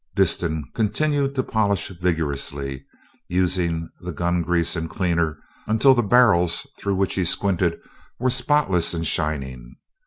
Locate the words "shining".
9.05-9.75